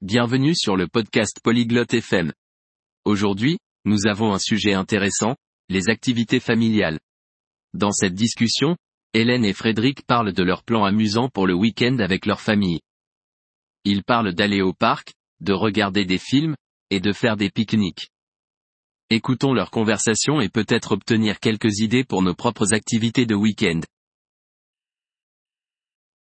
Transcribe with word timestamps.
Bienvenue 0.00 0.54
sur 0.54 0.76
le 0.76 0.88
podcast 0.88 1.38
Polyglotte 1.42 1.94
FM. 1.94 2.32
Aujourd'hui, 3.04 3.58
nous 3.84 4.06
avons 4.06 4.32
un 4.32 4.38
sujet 4.38 4.74
intéressant, 4.74 5.36
les 5.68 5.88
activités 5.88 6.40
familiales. 6.40 6.98
Dans 7.72 7.92
cette 7.92 8.14
discussion, 8.14 8.76
Hélène 9.14 9.44
et 9.44 9.52
Frédéric 9.52 10.02
parlent 10.06 10.32
de 10.32 10.42
leurs 10.42 10.62
plans 10.62 10.84
amusants 10.84 11.28
pour 11.28 11.46
le 11.46 11.54
week-end 11.54 11.98
avec 11.98 12.26
leur 12.26 12.40
famille. 12.40 12.80
Ils 13.84 14.04
parlent 14.04 14.34
d'aller 14.34 14.62
au 14.62 14.72
parc, 14.72 15.12
de 15.40 15.52
regarder 15.52 16.04
des 16.04 16.18
films, 16.18 16.56
et 16.90 17.00
de 17.00 17.12
faire 17.12 17.36
des 17.36 17.50
pique-niques. 17.50 18.10
Écoutons 19.08 19.54
leur 19.54 19.70
conversation 19.70 20.40
et 20.40 20.48
peut-être 20.48 20.92
obtenir 20.92 21.40
quelques 21.40 21.78
idées 21.80 22.04
pour 22.04 22.22
nos 22.22 22.34
propres 22.34 22.74
activités 22.74 23.26
de 23.26 23.34
week-end. 23.34 23.80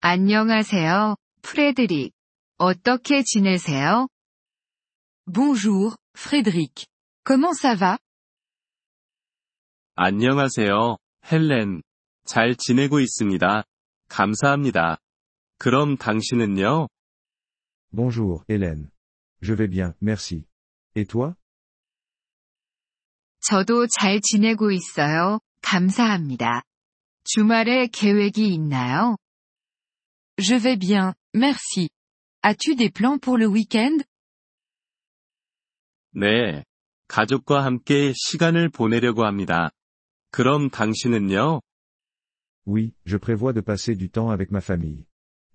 안녕하세요, 0.00 1.14
프레드릭. 1.42 2.12
어떻게 2.57 3.23
지내세요? 3.23 4.07
Bonjour, 5.27 5.95
Frédéric. 6.15 6.87
Comment 7.23 7.53
ça 7.53 7.75
va? 7.75 7.97
안녕하세요, 9.95 10.97
헬렌. 11.31 11.81
잘 12.25 12.55
지내고 12.55 12.99
있습니다. 12.99 13.63
감사합니다. 14.09 14.97
그럼 15.59 15.97
당신은요? 15.97 16.87
Bonjour, 17.91 18.43
Hélène. 18.47 18.89
Je 19.41 19.53
vais 19.53 19.67
bien, 19.69 19.93
merci. 20.01 20.45
Et 20.95 21.05
toi? 21.07 21.35
저도 23.41 23.87
잘 23.87 24.19
지내고 24.21 24.71
있어요. 24.71 25.39
감사합니다. 25.61 26.63
주말에 27.23 27.87
계획이 27.87 28.47
있나요? 28.53 29.17
Je 30.39 30.55
vais 30.59 30.77
bien, 30.79 31.13
merci. 31.35 31.89
As-tu 32.43 32.75
des 32.75 32.89
plans 32.89 33.19
pour 33.19 33.37
le 33.37 33.47
week-end? 33.47 34.03
네. 36.13 36.63
가족과 37.07 37.63
함께 37.63 38.13
시간을 38.15 38.69
보내려고 38.69 39.25
합니다. 39.25 39.71
그럼 40.31 40.69
당신은요? 40.69 41.61
Oui, 42.65 42.91
je 43.05 43.17
prévois 43.17 43.53
de 43.53 43.61
passer 43.61 43.95
du 43.95 44.09
temps 44.09 44.29
avec 44.29 44.51
ma 44.51 44.59
famille. 44.59 45.05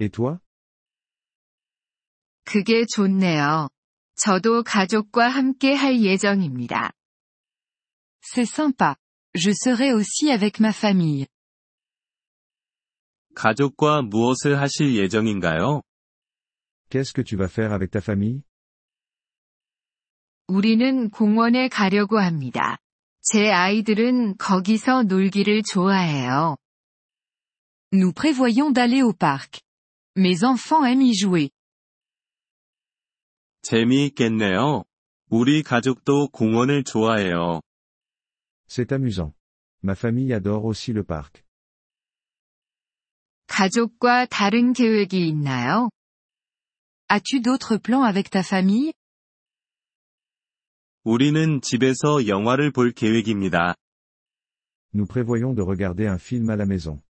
Et 0.00 0.10
toi? 0.10 0.38
그게 2.44 2.84
좋네요. 2.86 3.68
저도 4.16 4.62
가족과 4.62 5.28
함께 5.28 5.74
할 5.74 6.00
예정입니다. 6.00 6.92
C'est 8.22 8.46
sympa. 8.46 8.96
Je 9.34 9.52
serai 9.52 9.90
aussi 9.92 10.30
avec 10.30 10.60
ma 10.60 10.70
famille. 10.70 11.26
가족과 13.34 14.02
무엇을 14.02 14.60
하실 14.60 14.96
예정인가요? 14.96 15.82
Qu'est-ce 16.92 17.14
que 17.14 17.22
tu 17.22 17.36
vas 17.36 17.48
faire 17.48 17.72
avec 17.72 17.90
ta 17.90 18.02
famille? 18.02 18.42
우리는 20.46 21.08
공원에 21.08 21.70
가려고 21.70 22.18
합니다. 22.18 22.76
제 23.22 23.50
아이들은 23.50 24.36
거기서 24.36 25.04
놀기를 25.04 25.62
좋아해요. 25.62 26.58
Nous 27.94 28.12
prévoyons 28.12 28.74
d'aller 28.74 29.00
au 29.00 29.14
parc. 29.14 29.62
Mes 30.18 30.44
enfants 30.44 30.84
aiment 30.84 31.08
y 31.08 31.14
jouer. 31.14 31.48
재미있겠네요. 33.62 34.84
우리 35.30 35.62
가족도 35.62 36.28
공원을 36.28 36.84
좋아해요. 36.84 37.62
C'est 38.68 38.92
amusant. 38.92 39.32
Ma 39.82 39.94
famille 39.94 40.34
adore 40.34 40.66
aussi 40.66 40.92
le 40.92 41.04
parc. 41.04 41.42
가족과 43.46 44.26
다른 44.26 44.74
계획이 44.74 45.26
있나요? 45.26 45.88
As-tu 47.14 47.42
d'autres 47.42 47.76
plans 47.76 48.04
avec 48.04 48.30
ta 48.30 48.40
famille? 48.40 48.94
우리는 51.04 51.60
집에서 51.60 52.26
영화를 52.26 52.72
볼 52.72 52.92
계획입니다. 52.92 53.74
Nous 54.94 55.06
prévoyons 55.06 55.54
de 55.54 55.60
regarder 55.62 56.08
un 56.08 56.16
film 56.18 56.48
à 56.48 56.56
la 56.56 56.64
maison. 56.64 57.02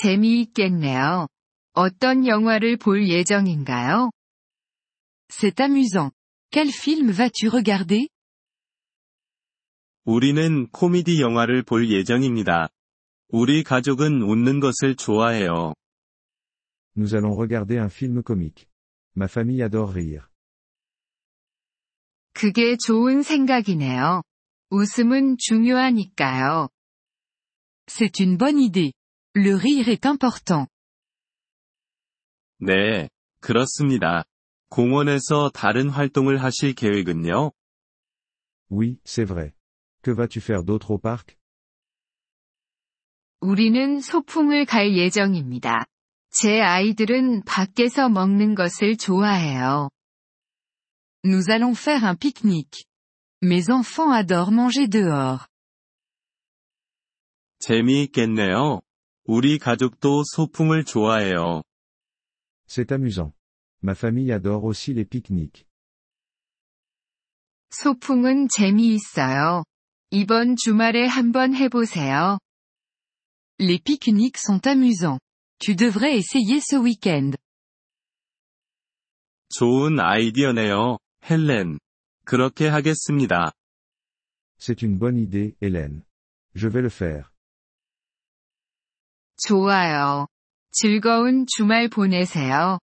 재미있겠네요. 0.00 1.26
어떤 1.72 2.24
영화를 2.24 2.76
볼 2.76 3.08
예정인가요? 3.08 4.12
C'est 5.28 5.60
amusant. 5.60 6.12
Quel 6.52 6.68
film 6.68 7.10
vas-tu 7.10 7.50
regarder? 7.50 8.06
우리는 10.04 10.68
코미디 10.70 11.20
영화를 11.20 11.64
볼 11.64 11.90
예정입니다. 11.90 12.68
우리 13.30 13.64
가족은 13.64 14.22
웃는 14.22 14.60
것을 14.60 14.94
좋아해요. 14.94 15.74
Nous 16.98 17.14
allons 17.14 17.36
regarder 17.36 17.78
un 17.78 17.88
film 17.88 18.24
comique. 18.24 18.68
Ma 19.14 19.28
famille 19.28 19.62
adore 19.62 19.92
rire. 19.92 20.26
그게 22.34 22.76
좋은 22.76 23.22
생각이네요. 23.22 24.22
웃음은 24.70 25.36
중요하니까요. 25.38 26.70
C'est 27.86 28.18
une 28.18 28.36
bonne 28.36 28.58
idée. 28.58 28.92
Le 29.36 29.54
rire 29.54 29.88
est 29.92 30.06
important. 30.06 30.66
네, 32.58 33.08
그렇습니다. 33.40 34.24
공원에서 34.68 35.50
다른 35.54 35.90
활동을 35.90 36.42
하실 36.42 36.74
계획은요? 36.74 37.52
Oui, 38.70 38.98
c'est 39.04 39.24
vrai. 39.24 39.52
Que 40.02 40.10
vas-tu 40.10 40.40
faire 40.40 40.64
d'autre 40.64 40.90
au 40.90 40.98
parc? 40.98 41.36
우리는 43.40 44.00
소풍을 44.00 44.64
갈 44.64 44.96
예정입니다. 44.96 45.86
제 46.40 46.60
아이들은 46.60 47.42
밖에서 47.42 48.08
먹는 48.08 48.54
것을 48.54 48.96
좋아해요. 48.96 49.90
Nous 51.24 51.50
allons 51.50 51.76
faire 51.76 52.06
un 52.06 52.14
pique-nique. 52.14 52.84
Mes 53.42 53.68
enfants 53.68 54.14
adorent 54.14 54.54
manger 54.54 54.86
dehors. 54.88 55.44
재미있겠네요. 57.58 58.82
우리 59.24 59.58
가족도 59.58 60.22
소풍을 60.36 60.84
좋아해요. 60.84 61.62
C'est 62.68 62.92
amusant. 62.92 63.34
Ma 63.82 63.96
famille 63.96 64.32
adore 64.32 64.62
aussi 64.64 64.92
les 64.92 65.08
pique-niques. 65.08 65.64
소풍은 67.70 68.46
재미있어요. 68.54 69.64
이번 70.12 70.54
주말에 70.54 71.04
한번 71.08 71.56
해보세요. 71.56 72.38
Les 73.58 73.82
pique-niques 73.82 74.38
sont 74.38 74.64
amusants. 74.68 75.18
Tu 75.59 75.75
devrais 75.75 76.17
essayer 76.17 76.59
ce 76.59 76.75
week-end. 76.75 77.37
좋은 79.49 79.99
아이디어네요, 79.99 80.97
헬렌. 81.29 81.79
그렇게 82.25 82.67
하겠습니다. 82.67 83.51
C'est 84.57 84.81
une 84.81 84.97
bonne 84.97 85.17
idée, 85.17 85.55
Hélène. 85.61 86.03
Je 86.55 86.67
vais 86.67 86.81
le 86.81 86.89
faire. 86.89 87.29
좋아요. 89.37 90.27
즐거운 90.71 91.45
주말 91.47 91.89
보내세요. 91.89 92.79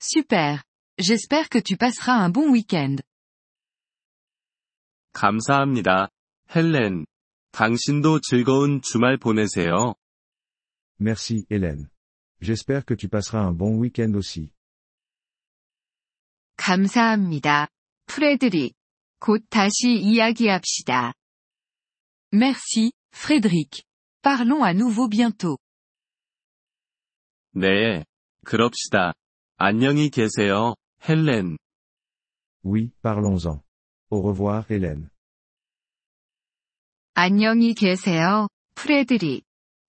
Super. 0.00 0.62
J'espère 0.98 1.48
que 1.48 1.58
tu 1.60 1.76
passeras 1.76 2.22
un 2.24 2.30
bon 2.30 2.50
week-end. 2.52 3.02
감사합니다, 5.12 6.08
헬렌. 6.54 7.06
당신도 7.52 8.20
즐거운 8.20 8.80
주말 8.82 9.16
보내세요. 9.16 9.94
Merci, 11.02 11.46
Hélène. 11.50 11.88
J'espère 12.40 12.84
que 12.84 12.94
tu 12.94 13.08
passeras 13.08 13.40
un 13.40 13.52
bon 13.52 13.76
week-end 13.78 14.14
aussi. 14.14 14.52
감사합니다. 16.56 17.68
프레드릭. 18.06 18.74
곧 19.20 19.44
다시 19.50 19.98
이야기합시다. 20.00 21.12
Merci, 22.32 22.92
Frédéric. 23.12 23.82
Parlons 24.22 24.62
à 24.62 24.74
nouveau 24.74 25.08
bientôt. 25.08 25.58
네, 27.54 28.04
그럽시다. 28.44 29.14
안녕히 29.56 30.10
계세요, 30.10 30.74
헬렌. 31.08 31.56
Oui, 32.62 32.92
parlons-en. 33.02 33.62
Au 34.10 34.22
revoir, 34.22 34.64
Hélène. 34.70 35.08
안녕히 37.14 37.74
계세요, 37.74 38.48
프레드릭. 38.74 39.42